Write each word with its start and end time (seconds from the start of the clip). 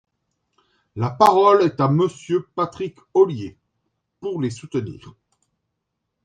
La 0.95 1.11
parole 1.11 1.61
est 1.61 1.79
à 1.79 1.87
Monsieur 1.87 2.47
Patrick 2.55 2.97
Ollier, 3.13 3.55
pour 4.19 4.41
les 4.41 4.49
soutenir. 4.49 5.13